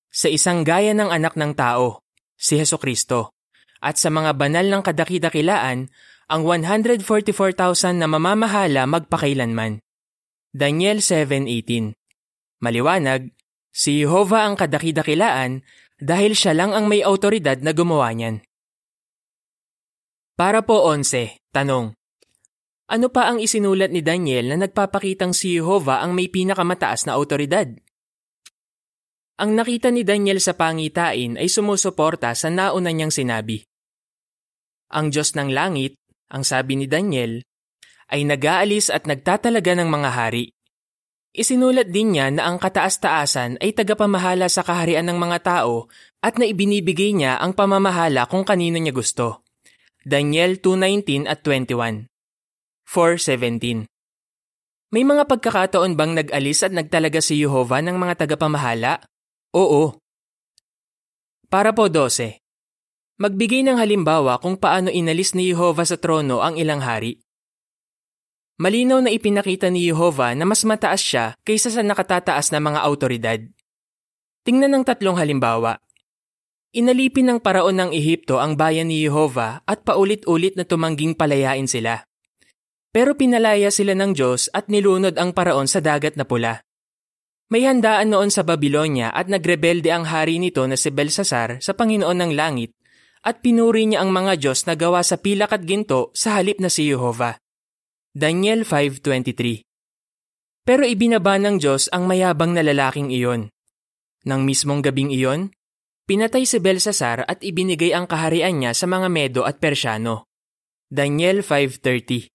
Sa 0.07 0.31
isang 0.31 0.63
gaya 0.63 0.95
ng 0.95 1.11
anak 1.11 1.35
ng 1.35 1.51
tao, 1.59 1.99
si 2.39 2.55
Heso 2.55 2.79
Kristo, 2.79 3.35
at 3.83 3.99
sa 3.99 4.07
mga 4.07 4.31
banal 4.39 4.63
ng 4.63 4.79
kadaki-dakilaan 4.79 5.91
ang 6.33 6.49
144,000 6.49 8.01
na 8.01 8.09
mamamahala 8.09 8.89
magpakailanman. 8.89 9.77
Daniel 10.49 10.97
7.18 10.97 11.93
Maliwanag, 12.57 13.29
si 13.69 14.01
Jehovah 14.01 14.49
ang 14.49 14.57
kadakidakilaan 14.57 15.61
dahil 16.01 16.33
siya 16.33 16.57
lang 16.57 16.73
ang 16.73 16.89
may 16.89 17.05
autoridad 17.05 17.61
na 17.61 17.69
gumawa 17.69 18.09
niyan. 18.17 18.41
Para 20.33 20.65
po 20.65 20.89
11, 20.89 21.37
tanong. 21.53 21.93
Ano 22.89 23.07
pa 23.13 23.29
ang 23.29 23.37
isinulat 23.37 23.93
ni 23.93 24.01
Daniel 24.01 24.57
na 24.57 24.65
nagpapakitang 24.65 25.37
si 25.37 25.53
Jehovah 25.53 26.01
ang 26.01 26.17
may 26.17 26.33
pinakamataas 26.33 27.05
na 27.05 27.13
autoridad? 27.13 27.69
Ang 29.37 29.53
nakita 29.53 29.93
ni 29.93 30.01
Daniel 30.01 30.41
sa 30.41 30.57
pangitain 30.57 31.37
ay 31.37 31.45
sumusuporta 31.45 32.33
sa 32.33 32.49
nauna 32.49 32.89
niyang 32.89 33.13
sinabi. 33.13 33.61
Ang 34.93 35.09
Diyos 35.09 35.33
ng 35.33 35.49
langit, 35.49 35.97
ang 36.29 36.43
sabi 36.45 36.79
ni 36.79 36.85
Daniel, 36.85 37.43
ay 38.13 38.27
nag-aalis 38.27 38.93
at 38.93 39.09
nagtatalaga 39.09 39.73
ng 39.79 39.89
mga 39.89 40.09
hari. 40.13 40.53
Isinulat 41.33 41.89
din 41.89 42.13
niya 42.13 42.29
na 42.29 42.45
ang 42.45 42.61
kataas-taasan 42.61 43.57
ay 43.57 43.73
tagapamahala 43.73 44.45
sa 44.45 44.61
kaharian 44.61 45.09
ng 45.09 45.17
mga 45.17 45.37
tao 45.41 45.89
at 46.21 46.37
na 46.37 46.45
ibinibigay 46.45 47.09
niya 47.09 47.41
ang 47.41 47.57
pamamahala 47.57 48.29
kung 48.29 48.45
kanino 48.45 48.77
niya 48.77 48.93
gusto. 48.93 49.41
Daniel 50.05 50.61
2.19 50.61 51.25
at 51.25 51.41
21 51.41 52.05
4.17 52.85 53.89
May 54.93 55.01
mga 55.07 55.25
pagkakataon 55.25 55.97
bang 55.97 56.13
nag-alis 56.13 56.61
at 56.61 56.75
nagtalaga 56.75 57.17
si 57.17 57.41
Jehovah 57.41 57.81
ng 57.81 57.97
mga 57.97 58.27
tagapamahala? 58.27 59.01
Oo. 59.57 59.97
Para 61.49 61.73
po 61.73 61.89
12. 61.89 62.42
Magbigay 63.23 63.63
ng 63.63 63.79
halimbawa 63.79 64.35
kung 64.43 64.59
paano 64.59 64.91
inalis 64.91 65.31
ni 65.31 65.47
Jehovah 65.47 65.87
sa 65.87 65.95
trono 65.95 66.43
ang 66.43 66.59
ilang 66.59 66.83
hari. 66.83 67.23
Malinaw 68.59 68.99
na 68.99 69.15
ipinakita 69.15 69.71
ni 69.71 69.87
Jehovah 69.87 70.35
na 70.35 70.43
mas 70.43 70.67
mataas 70.67 70.99
siya 70.99 71.31
kaysa 71.47 71.71
sa 71.71 71.79
nakatataas 71.87 72.51
na 72.51 72.59
mga 72.59 72.83
autoridad. 72.83 73.39
Tingnan 74.43 74.75
ng 74.75 74.83
tatlong 74.83 75.15
halimbawa. 75.15 75.79
Inalipin 76.75 77.31
ng 77.31 77.39
paraon 77.39 77.79
ng 77.79 77.95
Ehipto 77.95 78.43
ang 78.43 78.59
bayan 78.59 78.91
ni 78.91 79.07
Jehovah 79.07 79.63
at 79.63 79.87
paulit-ulit 79.87 80.59
na 80.59 80.67
tumangging 80.67 81.15
palayain 81.15 81.63
sila. 81.63 82.03
Pero 82.91 83.15
pinalaya 83.15 83.71
sila 83.71 83.95
ng 83.95 84.19
Diyos 84.19 84.51
at 84.51 84.67
nilunod 84.67 85.15
ang 85.15 85.31
paraon 85.31 85.71
sa 85.71 85.79
dagat 85.79 86.19
na 86.19 86.27
pula. 86.27 86.59
May 87.47 87.63
handaan 87.71 88.11
noon 88.11 88.35
sa 88.35 88.43
Babylonia 88.43 89.15
at 89.15 89.31
nagrebelde 89.31 89.95
ang 89.95 90.03
hari 90.11 90.43
nito 90.43 90.67
na 90.67 90.75
si 90.75 90.91
Belsasar 90.91 91.63
sa 91.63 91.71
Panginoon 91.71 92.19
ng 92.19 92.33
Langit 92.35 92.82
at 93.23 93.39
pinuri 93.39 93.87
niya 93.87 94.03
ang 94.03 94.11
mga 94.11 94.35
Diyos 94.35 94.67
na 94.67 94.75
gawa 94.75 94.99
sa 94.99 95.15
pilak 95.15 95.55
at 95.55 95.63
ginto 95.63 96.11
sa 96.11 96.35
halip 96.35 96.59
na 96.59 96.67
si 96.67 96.91
Jehovah. 96.91 97.39
Daniel 98.11 98.67
5.23 98.67 99.63
Pero 100.67 100.83
ibinaba 100.83 101.39
ng 101.39 101.57
Diyos 101.57 101.87
ang 101.95 102.05
mayabang 102.05 102.51
na 102.51 102.61
lalaking 102.61 103.09
iyon. 103.09 103.49
Nang 104.27 104.43
mismong 104.43 104.83
gabing 104.83 105.09
iyon, 105.09 105.55
pinatay 106.05 106.43
si 106.43 106.59
Belsasar 106.59 107.23
at 107.23 107.39
ibinigay 107.41 107.95
ang 107.95 108.05
kaharian 108.05 108.59
niya 108.59 108.75
sa 108.75 108.85
mga 108.85 109.07
Medo 109.07 109.41
at 109.47 109.57
Persyano. 109.57 110.27
Daniel 110.91 111.41
5.30 111.41 112.29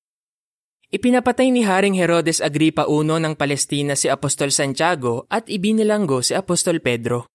Ipinapatay 0.89 1.53
ni 1.53 1.69
Haring 1.69 2.01
Herodes 2.01 2.41
Agripa 2.41 2.89
I 2.89 3.05
ng 3.05 3.37
Palestina 3.37 3.93
si 3.93 4.09
Apostol 4.09 4.49
Santiago 4.49 5.29
at 5.29 5.45
ibinilanggo 5.53 6.25
si 6.25 6.33
Apostol 6.33 6.81
Pedro. 6.81 7.29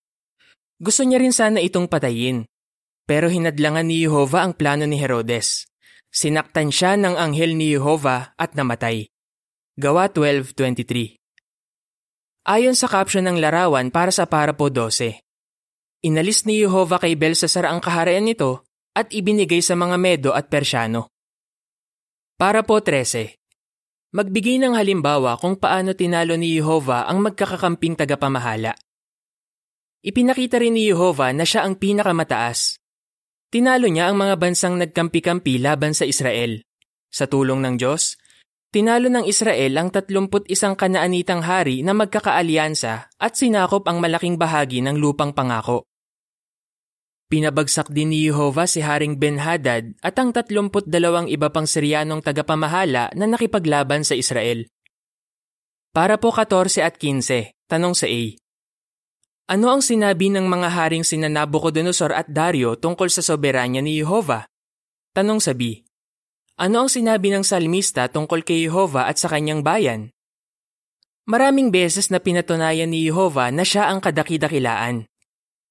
Gusto 0.81 1.05
niya 1.05 1.21
rin 1.21 1.31
sana 1.31 1.61
itong 1.61 1.85
patayin, 1.85 2.49
pero 3.03 3.27
hinadlangan 3.27 3.83
ni 3.87 4.07
Jehovah 4.07 4.47
ang 4.47 4.53
plano 4.55 4.87
ni 4.87 4.95
Herodes. 4.99 5.67
Sinaktan 6.13 6.69
siya 6.69 6.95
ng 6.95 7.17
anghel 7.17 7.57
ni 7.57 7.73
Jehovah 7.73 8.37
at 8.37 8.53
namatay. 8.53 9.09
Gawa 9.75 10.07
12.23 10.07 11.17
Ayon 12.43 12.75
sa 12.77 12.85
caption 12.91 13.25
ng 13.25 13.39
larawan 13.39 13.89
para 13.89 14.11
sa 14.13 14.27
Parapo 14.29 14.67
12, 14.69 15.23
inalis 16.05 16.45
ni 16.45 16.61
Jehovah 16.61 16.99
kay 17.01 17.15
Belsasar 17.17 17.65
ang 17.65 17.79
kaharian 17.81 18.27
nito 18.27 18.67
at 18.93 19.09
ibinigay 19.09 19.63
sa 19.63 19.73
mga 19.73 19.95
Medo 19.97 20.31
at 20.35 20.51
Persyano. 20.51 21.09
Para 22.37 22.61
po 22.61 22.77
13. 22.77 23.39
Magbigay 24.13 24.61
ng 24.61 24.77
halimbawa 24.77 25.41
kung 25.41 25.57
paano 25.57 25.97
tinalo 25.97 26.37
ni 26.37 26.53
Jehovah 26.53 27.09
ang 27.09 27.25
magkakakamping 27.25 27.97
tagapamahala. 27.97 28.77
Ipinakita 30.05 30.61
rin 30.61 30.77
ni 30.77 30.85
Jehovah 30.85 31.33
na 31.33 31.47
siya 31.47 31.65
ang 31.65 31.79
pinakamataas 31.79 32.82
Tinalo 33.53 33.85
niya 33.85 34.09
ang 34.09 34.17
mga 34.17 34.41
bansang 34.41 34.81
nagkampi-kampi 34.81 35.61
laban 35.61 35.93
sa 35.93 36.09
Israel. 36.09 36.65
Sa 37.13 37.29
tulong 37.29 37.61
ng 37.61 37.77
Diyos, 37.77 38.17
tinalo 38.73 39.13
ng 39.13 39.29
Israel 39.29 39.77
ang 39.77 39.93
31 39.93 40.49
kanaanitang 40.73 41.45
hari 41.45 41.85
na 41.85 41.93
magkakaalyansa 41.93 43.13
at 43.13 43.33
sinakop 43.37 43.85
ang 43.85 44.01
malaking 44.01 44.41
bahagi 44.41 44.81
ng 44.81 44.97
lupang 44.97 45.37
pangako. 45.37 45.85
Pinabagsak 47.29 47.93
din 47.93 48.09
ni 48.09 48.25
Jehovah 48.25 48.65
si 48.65 48.81
Haring 48.81 49.21
Ben-Hadad 49.21 50.01
at 50.01 50.17
ang 50.17 50.33
32 50.33 50.89
iba 51.29 51.53
pang 51.53 51.69
Siryanong 51.69 52.25
tagapamahala 52.25 53.13
na 53.13 53.25
nakipaglaban 53.29 54.01
sa 54.01 54.17
Israel. 54.17 54.65
Para 55.93 56.17
po 56.17 56.33
14 56.33 56.81
at 56.81 56.97
15, 56.97 57.53
tanong 57.69 57.93
sa 57.93 58.09
A. 58.09 58.42
Ano 59.43 59.75
ang 59.75 59.83
sinabi 59.83 60.31
ng 60.31 60.47
mga 60.47 60.71
haring 60.71 61.03
sina 61.03 61.27
Nabucodonosor 61.27 62.15
at 62.15 62.31
Dario 62.31 62.79
tungkol 62.79 63.11
sa 63.11 63.19
soberanya 63.19 63.83
ni 63.83 63.99
Jehovah? 63.99 64.47
Tanong 65.11 65.43
sa 65.43 65.51
B. 65.51 65.83
Ano 66.55 66.87
ang 66.87 66.89
sinabi 66.89 67.27
ng 67.27 67.43
salmista 67.43 68.07
tungkol 68.07 68.47
kay 68.47 68.71
Jehovah 68.71 69.11
at 69.11 69.19
sa 69.19 69.27
kanyang 69.27 69.59
bayan? 69.59 70.15
Maraming 71.27 71.75
beses 71.75 72.07
na 72.07 72.23
pinatunayan 72.23 72.87
ni 72.87 73.03
Jehovah 73.03 73.51
na 73.51 73.67
siya 73.67 73.91
ang 73.91 73.99
kadakidakilaan. 73.99 75.11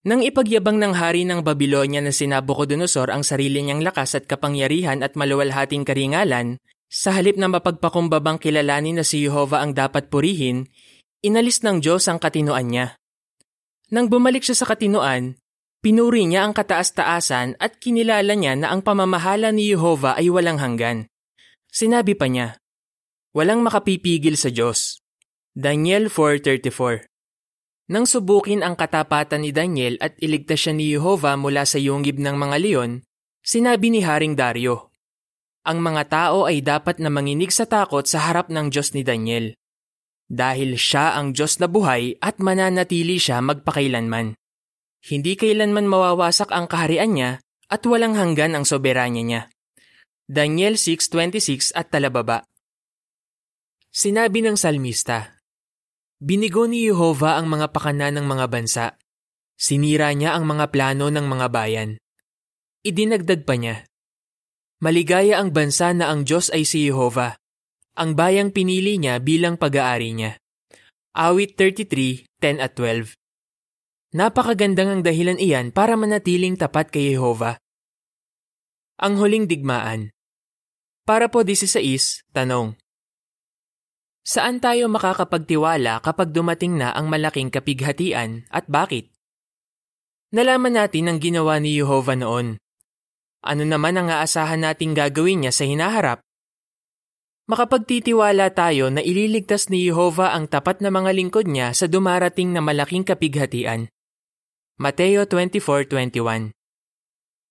Nang 0.04 0.20
ipagyabang 0.20 0.76
ng 0.76 0.92
hari 0.92 1.24
ng 1.24 1.40
Babylonia 1.40 2.04
na 2.04 2.12
si 2.12 2.28
Nabucodonosor 2.28 3.08
ang 3.08 3.24
sarili 3.24 3.64
niyang 3.64 3.80
lakas 3.80 4.20
at 4.20 4.28
kapangyarihan 4.28 5.00
at 5.00 5.16
maluwalhating 5.16 5.88
karingalan, 5.88 6.60
sa 6.92 7.16
halip 7.16 7.40
na 7.40 7.48
mapagpakumbabang 7.48 8.36
kilalanin 8.36 9.00
na 9.00 9.04
si 9.06 9.24
Jehovah 9.24 9.64
ang 9.64 9.72
dapat 9.72 10.12
purihin, 10.12 10.68
inalis 11.24 11.64
ng 11.64 11.80
Diyos 11.80 12.04
ang 12.04 12.20
katinoan 12.20 12.68
niya. 12.68 13.00
Nang 13.92 14.08
bumalik 14.08 14.40
siya 14.40 14.56
sa 14.56 14.66
katinoan, 14.72 15.36
pinuri 15.84 16.24
niya 16.24 16.48
ang 16.48 16.56
kataas-taasan 16.56 17.60
at 17.60 17.76
kinilala 17.76 18.32
niya 18.32 18.56
na 18.56 18.72
ang 18.72 18.80
pamamahala 18.80 19.52
ni 19.52 19.68
Jehovah 19.68 20.16
ay 20.16 20.32
walang 20.32 20.56
hanggan. 20.56 21.12
Sinabi 21.68 22.16
pa 22.16 22.24
niya, 22.24 22.56
Walang 23.36 23.60
makapipigil 23.60 24.40
sa 24.40 24.48
Diyos. 24.48 25.00
Daniel 25.52 26.08
4.34 26.08 27.92
Nang 27.92 28.08
subukin 28.08 28.64
ang 28.64 28.76
katapatan 28.76 29.44
ni 29.44 29.52
Daniel 29.52 30.00
at 30.00 30.16
iligtas 30.24 30.64
siya 30.64 30.72
ni 30.72 30.88
Jehova 30.88 31.36
mula 31.36 31.68
sa 31.68 31.76
yungib 31.76 32.16
ng 32.16 32.36
mga 32.36 32.56
leon, 32.64 33.04
sinabi 33.44 33.92
ni 33.92 34.00
Haring 34.00 34.32
Dario, 34.32 34.88
Ang 35.68 35.84
mga 35.84 36.08
tao 36.08 36.48
ay 36.48 36.64
dapat 36.64 36.96
na 36.96 37.12
manginig 37.12 37.52
sa 37.52 37.68
takot 37.68 38.08
sa 38.08 38.24
harap 38.24 38.48
ng 38.48 38.72
Diyos 38.72 38.96
ni 38.96 39.04
Daniel. 39.04 39.52
Dahil 40.32 40.80
siya 40.80 41.20
ang 41.20 41.36
Diyos 41.36 41.60
na 41.60 41.68
buhay 41.68 42.16
at 42.24 42.40
mananatili 42.40 43.20
siya 43.20 43.44
magpakailanman. 43.44 44.32
Hindi 45.04 45.36
kailanman 45.36 45.84
mawawasak 45.84 46.48
ang 46.48 46.72
kaharian 46.72 47.12
niya 47.12 47.30
at 47.68 47.84
walang 47.84 48.16
hanggan 48.16 48.56
ang 48.56 48.64
soberanya 48.64 49.20
niya. 49.20 49.42
Daniel 50.24 50.80
6.26 50.80 51.76
at 51.76 51.92
talababa 51.92 52.48
Sinabi 53.92 54.40
ng 54.40 54.56
salmista, 54.56 55.36
Binigo 56.16 56.64
ni 56.64 56.88
Jehova 56.88 57.36
ang 57.36 57.52
mga 57.52 57.68
pakana 57.76 58.08
ng 58.08 58.24
mga 58.24 58.46
bansa. 58.48 58.96
Sinira 59.52 60.08
niya 60.16 60.32
ang 60.32 60.48
mga 60.48 60.72
plano 60.72 61.12
ng 61.12 61.26
mga 61.28 61.46
bayan. 61.52 62.00
Idinagdag 62.80 63.44
pa 63.44 63.60
niya, 63.60 63.84
Maligaya 64.82 65.38
ang 65.38 65.54
bansa 65.54 65.94
na 65.94 66.10
ang 66.10 66.26
Diyos 66.26 66.50
ay 66.50 66.66
si 66.66 66.88
Jehova. 66.88 67.38
Ang 67.92 68.16
bayang 68.16 68.56
pinili 68.56 68.96
niya 68.96 69.20
bilang 69.20 69.60
pag-aari 69.60 70.16
niya. 70.16 70.40
Awit 71.12 71.60
33:10 71.60 72.56
at 72.56 72.72
12 72.72 73.12
Napakagandang 74.16 74.88
ang 74.88 75.00
dahilan 75.04 75.36
iyan 75.36 75.76
para 75.76 75.92
manatiling 75.96 76.56
tapat 76.56 76.88
kay 76.88 77.12
Jehova. 77.12 77.60
Ang 78.96 79.20
huling 79.20 79.44
digmaan. 79.44 80.08
Para 81.04 81.28
po 81.28 81.44
16, 81.44 82.24
tanong. 82.32 82.76
Saan 84.24 84.62
tayo 84.62 84.88
makakapagtiwala 84.88 86.00
kapag 86.00 86.32
dumating 86.32 86.80
na 86.80 86.96
ang 86.96 87.12
malaking 87.12 87.52
kapighatian 87.52 88.48
at 88.48 88.70
bakit? 88.72 89.12
Nalaman 90.32 90.80
natin 90.80 91.12
ang 91.12 91.18
ginawa 91.20 91.60
ni 91.60 91.76
Jehovah 91.76 92.16
noon. 92.16 92.56
Ano 93.44 93.64
naman 93.68 94.00
ang 94.00 94.08
aasahan 94.08 94.64
nating 94.64 94.96
gagawin 94.96 95.44
niya 95.44 95.52
sa 95.52 95.68
hinaharap? 95.68 96.24
Makapagtitiwala 97.52 98.48
tayo 98.56 98.88
na 98.88 99.04
ililigtas 99.04 99.68
ni 99.68 99.84
Jehovah 99.84 100.32
ang 100.32 100.48
tapat 100.48 100.80
na 100.80 100.88
mga 100.88 101.12
lingkod 101.12 101.44
niya 101.44 101.76
sa 101.76 101.84
dumarating 101.84 102.48
na 102.48 102.64
malaking 102.64 103.04
kapighatian. 103.04 103.92
Mateo 104.80 105.28
24.21 105.28 106.56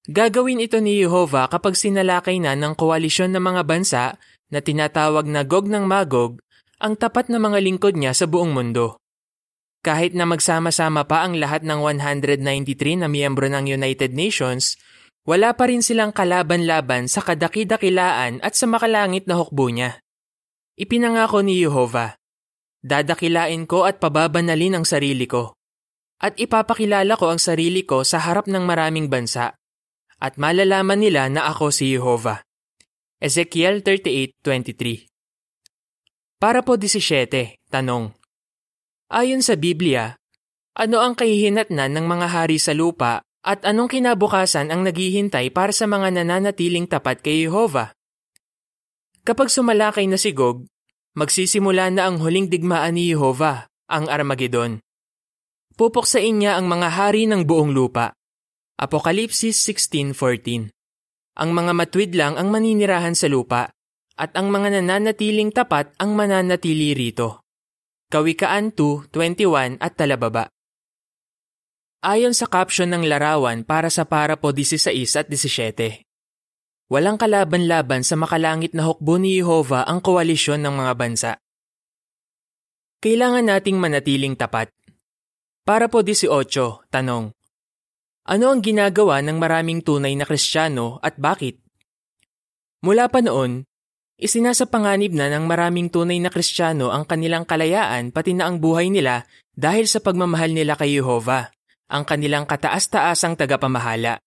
Gagawin 0.09 0.57
ito 0.57 0.81
ni 0.81 0.97
Jehovah 1.05 1.53
kapag 1.53 1.77
sinalakay 1.77 2.41
na 2.41 2.57
ng 2.57 2.73
koalisyon 2.73 3.29
ng 3.37 3.45
mga 3.45 3.61
bansa 3.61 4.17
na 4.49 4.57
tinatawag 4.57 5.29
na 5.29 5.45
Gog 5.45 5.69
ng 5.69 5.85
Magog 5.85 6.41
ang 6.81 6.97
tapat 6.97 7.29
na 7.29 7.37
mga 7.37 7.61
lingkod 7.61 7.93
niya 7.93 8.17
sa 8.17 8.25
buong 8.25 8.57
mundo. 8.57 8.97
Kahit 9.85 10.17
na 10.17 10.25
magsama-sama 10.25 11.05
pa 11.05 11.29
ang 11.29 11.37
lahat 11.37 11.61
ng 11.61 11.77
193 11.77 13.05
na 13.05 13.05
miyembro 13.05 13.45
ng 13.45 13.69
United 13.69 14.17
Nations, 14.17 14.81
wala 15.27 15.53
pa 15.53 15.69
rin 15.69 15.85
silang 15.85 16.09
kalaban-laban 16.13 17.05
sa 17.05 17.21
kadakidakilaan 17.21 18.41
at 18.41 18.53
sa 18.57 18.65
makalangit 18.65 19.29
na 19.29 19.37
hukbo 19.37 19.69
niya. 19.69 20.01
Ipinangako 20.77 21.45
ni 21.45 21.61
Jehovah, 21.61 22.17
Dadakilain 22.81 23.69
ko 23.69 23.85
at 23.85 24.01
pababanalin 24.01 24.81
ang 24.81 24.85
sarili 24.89 25.29
ko. 25.29 25.53
At 26.17 26.37
ipapakilala 26.41 27.13
ko 27.13 27.29
ang 27.29 27.37
sarili 27.37 27.85
ko 27.85 28.01
sa 28.01 28.17
harap 28.17 28.49
ng 28.49 28.65
maraming 28.65 29.05
bansa. 29.05 29.53
At 30.17 30.41
malalaman 30.41 30.97
nila 30.97 31.29
na 31.29 31.49
ako 31.49 31.69
si 31.69 31.93
Jehovah. 31.93 32.41
Ezekiel 33.21 33.85
38.23 33.85 35.11
para 36.41 36.65
po 36.65 36.73
17, 36.73 37.69
tanong. 37.69 38.17
Ayon 39.13 39.45
sa 39.45 39.53
Biblia, 39.53 40.17
ano 40.73 40.97
ang 40.97 41.13
kahihinatnan 41.13 41.93
ng 41.93 42.05
mga 42.09 42.27
hari 42.33 42.57
sa 42.57 42.73
lupa 42.73 43.21
at 43.41 43.65
anong 43.65 43.89
kinabukasan 43.89 44.69
ang 44.69 44.85
naghihintay 44.85 45.49
para 45.49 45.73
sa 45.73 45.89
mga 45.89 46.21
nananatiling 46.21 46.85
tapat 46.85 47.25
kay 47.25 47.49
Jehovah? 47.49 47.93
Kapag 49.21 49.49
sumalakay 49.49 50.05
na 50.09 50.17
si 50.17 50.33
Gog, 50.33 50.65
magsisimula 51.17 51.89
na 51.93 52.09
ang 52.09 52.21
huling 52.21 52.49
digmaan 52.49 52.97
ni 52.97 53.13
Jehovah, 53.13 53.69
ang 53.89 54.09
Armageddon. 54.09 54.81
Pupuksain 55.77 56.37
niya 56.37 56.57
ang 56.57 56.69
mga 56.69 56.89
hari 56.93 57.25
ng 57.25 57.45
buong 57.45 57.73
lupa. 57.73 58.13
Apokalipsis 58.81 59.61
16.14 59.65 60.73
Ang 61.37 61.49
mga 61.53 61.71
matwid 61.77 62.11
lang 62.17 62.37
ang 62.37 62.49
maninirahan 62.49 63.13
sa 63.13 63.29
lupa 63.29 63.69
at 64.17 64.31
ang 64.37 64.53
mga 64.53 64.81
nananatiling 64.81 65.49
tapat 65.49 65.93
ang 65.97 66.13
mananatili 66.13 66.93
rito. 66.93 67.41
Kawikaan 68.11 68.75
2.21 68.75 69.79
at 69.79 69.93
talababa. 69.97 70.51
Ayon 72.01 72.33
sa 72.33 72.49
caption 72.49 72.89
ng 72.89 73.05
larawan 73.05 73.61
para 73.61 73.85
sa 73.93 74.09
parapo 74.09 74.49
16 74.49 74.89
at 75.21 75.29
17, 75.29 76.01
walang 76.89 77.13
kalaban-laban 77.13 78.01
sa 78.01 78.17
makalangit 78.17 78.73
na 78.73 78.89
hukbo 78.89 79.21
ni 79.21 79.37
Jehovah 79.37 79.85
ang 79.85 80.01
koalisyon 80.01 80.65
ng 80.65 80.81
mga 80.81 80.93
bansa. 80.97 81.31
Kailangan 83.05 83.53
nating 83.53 83.77
manatiling 83.77 84.33
tapat. 84.33 84.73
Para 85.61 85.93
po 85.93 86.01
18, 86.01 86.89
tanong. 86.89 87.37
Ano 88.25 88.45
ang 88.49 88.65
ginagawa 88.65 89.21
ng 89.21 89.37
maraming 89.37 89.85
tunay 89.85 90.17
na 90.17 90.25
Kristiyano 90.25 90.97
at 91.05 91.21
bakit? 91.21 91.61
Mula 92.81 93.13
pa 93.13 93.21
noon, 93.21 93.69
Isinasapanganib 94.21 95.17
na 95.17 95.33
ng 95.33 95.49
maraming 95.49 95.89
tunay 95.89 96.17
na 96.17 96.33
Kristiyano 96.33 96.89
ang 96.89 97.05
kanilang 97.05 97.45
kalayaan 97.45 98.09
pati 98.09 98.37
na 98.37 98.49
ang 98.49 98.61
buhay 98.61 98.89
nila 98.89 99.25
dahil 99.53 99.89
sa 99.89 99.97
pagmamahal 99.97 100.53
nila 100.53 100.77
kay 100.77 100.97
Jehova, 100.97 101.49
ang 101.91 102.07
kanilang 102.07 102.47
kataas-taasang 102.47 103.35
tagapamahala. 103.35 104.23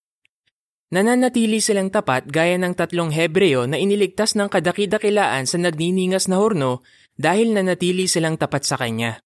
Nananatili 0.93 1.57
silang 1.57 1.89
tapat 1.89 2.29
gaya 2.29 2.61
ng 2.61 2.77
tatlong 2.77 3.09
Hebreo 3.09 3.65
na 3.65 3.81
iniligtas 3.81 4.37
ng 4.37 4.45
kadakidakilaan 4.45 5.49
sa 5.49 5.57
nagniningas 5.57 6.29
na 6.29 6.37
horno 6.37 6.85
dahil 7.17 7.57
nanatili 7.57 8.05
silang 8.05 8.37
tapat 8.37 8.69
sa 8.69 8.77
Kanya. 8.77 9.17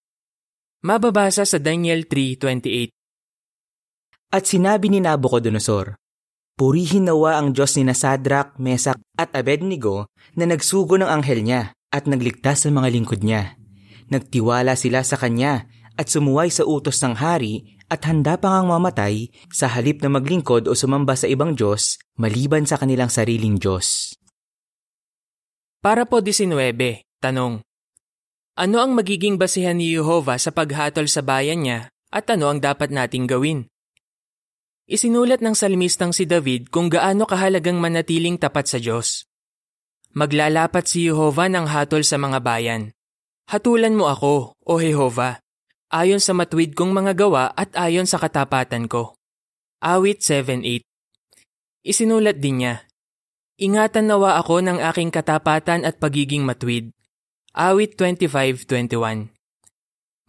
Mababasa 0.80 1.44
sa 1.44 1.60
Daniel 1.60 2.08
3.28 2.08 4.32
At 4.32 4.48
sinabi 4.48 4.88
ni 4.88 5.04
Nabucodonosor, 5.04 6.00
Purihin 6.60 7.08
nawa 7.08 7.40
ang 7.40 7.56
Diyos 7.56 7.80
ni 7.80 7.88
Nasadrak, 7.88 8.60
Mesak 8.60 9.00
at 9.16 9.32
Abednego 9.32 10.12
na 10.36 10.44
nagsugo 10.44 11.00
ng 11.00 11.08
anghel 11.08 11.44
niya 11.44 11.72
at 11.88 12.04
nagligtas 12.04 12.64
sa 12.64 12.70
mga 12.72 12.88
lingkod 12.92 13.24
niya. 13.24 13.56
Nagtiwala 14.12 14.76
sila 14.76 15.08
sa 15.08 15.16
kanya 15.16 15.72
at 15.96 16.12
sumuway 16.12 16.52
sa 16.52 16.68
utos 16.68 17.00
ng 17.00 17.16
hari 17.16 17.79
at 17.90 18.06
handa 18.06 18.38
pa 18.38 18.54
ngang 18.54 18.70
mamatay 18.70 19.34
sa 19.50 19.66
halip 19.66 20.06
na 20.06 20.14
maglingkod 20.14 20.70
o 20.70 20.78
sumamba 20.78 21.18
sa 21.18 21.26
ibang 21.26 21.58
Diyos 21.58 21.98
maliban 22.22 22.70
sa 22.70 22.78
kanilang 22.78 23.10
sariling 23.10 23.58
Diyos. 23.58 24.14
Para 25.82 26.06
po 26.06 26.22
19, 26.22 26.54
tanong. 27.20 27.66
Ano 28.60 28.78
ang 28.84 28.92
magiging 28.94 29.42
basihan 29.42 29.74
ni 29.74 29.90
Jehovah 29.96 30.38
sa 30.38 30.54
paghatol 30.54 31.10
sa 31.10 31.26
bayan 31.26 31.66
niya 31.66 31.90
at 32.14 32.30
ano 32.30 32.54
ang 32.54 32.62
dapat 32.62 32.94
nating 32.94 33.26
gawin? 33.26 33.66
Isinulat 34.90 35.40
ng 35.42 35.54
salmistang 35.54 36.12
si 36.12 36.26
David 36.26 36.74
kung 36.74 36.90
gaano 36.90 37.26
kahalagang 37.30 37.78
manatiling 37.78 38.42
tapat 38.42 38.66
sa 38.68 38.78
Diyos. 38.82 39.30
Maglalapat 40.18 40.90
si 40.90 41.06
Jehova 41.06 41.46
ng 41.46 41.70
hatol 41.70 42.02
sa 42.02 42.18
mga 42.18 42.42
bayan. 42.42 42.92
Hatulan 43.48 43.94
mo 43.94 44.10
ako, 44.10 44.58
O 44.66 44.82
Jehova, 44.82 45.40
ayon 45.90 46.22
sa 46.22 46.38
matwid 46.38 46.78
kong 46.78 46.94
mga 46.94 47.18
gawa 47.18 47.50
at 47.58 47.74
ayon 47.74 48.06
sa 48.06 48.22
katapatan 48.22 48.86
ko. 48.86 49.18
Awit 49.82 50.22
7.8 50.22 50.86
Isinulat 51.82 52.38
din 52.38 52.62
niya, 52.62 52.86
Ingatan 53.60 54.08
nawa 54.08 54.40
ako 54.40 54.64
ng 54.64 54.80
aking 54.80 55.12
katapatan 55.12 55.84
at 55.84 56.00
pagiging 56.00 56.48
matwid. 56.48 56.96
Awit 57.52 58.00
25.21 58.00 59.36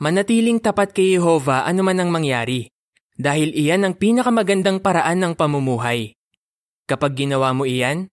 Manatiling 0.01 0.59
tapat 0.59 0.97
kay 0.97 1.15
Jehova 1.15 1.69
anuman 1.69 2.01
ang 2.01 2.11
mangyari 2.11 2.73
dahil 3.21 3.53
iyan 3.53 3.85
ang 3.85 3.95
pinakamagandang 4.01 4.81
paraan 4.81 5.21
ng 5.21 5.33
pamumuhay. 5.37 6.17
Kapag 6.89 7.15
ginawa 7.15 7.53
mo 7.53 7.69
iyan, 7.69 8.09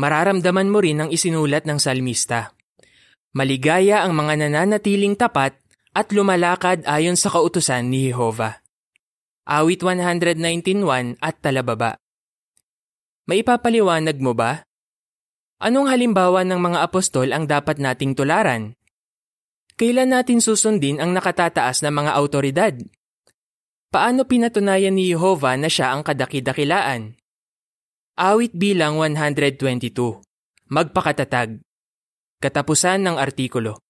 mararamdaman 0.00 0.72
mo 0.72 0.80
rin 0.80 1.04
ang 1.04 1.10
isinulat 1.12 1.68
ng 1.68 1.76
salmista. 1.76 2.56
Maligaya 3.36 4.00
ang 4.02 4.16
mga 4.16 4.48
nananatiling 4.48 5.14
tapat 5.14 5.60
at 5.96 6.12
lumalakad 6.12 6.84
ayon 6.84 7.16
sa 7.16 7.32
kautusan 7.32 7.88
ni 7.88 8.12
Jehovah. 8.12 8.60
Awit 9.48 9.80
119.1 9.80 11.16
at 11.24 11.40
talababa. 11.40 11.96
May 13.24 13.40
ipapaliwanag 13.40 14.20
mo 14.20 14.36
ba? 14.36 14.60
Anong 15.56 15.88
halimbawa 15.88 16.44
ng 16.44 16.60
mga 16.60 16.78
apostol 16.84 17.32
ang 17.32 17.48
dapat 17.48 17.80
nating 17.80 18.12
tularan? 18.12 18.76
Kailan 19.80 20.12
natin 20.12 20.44
susundin 20.44 21.00
ang 21.00 21.16
nakatataas 21.16 21.80
na 21.80 21.88
mga 21.88 22.12
autoridad? 22.12 22.76
Paano 23.88 24.28
pinatunayan 24.28 24.92
ni 24.92 25.08
Jehovah 25.08 25.56
na 25.56 25.72
siya 25.72 25.96
ang 25.96 26.04
kadakidakilaan? 26.04 27.16
Awit 28.20 28.52
bilang 28.52 29.00
122. 29.00 30.20
Magpakatatag. 30.68 31.64
Katapusan 32.36 33.00
ng 33.00 33.16
artikulo. 33.16 33.85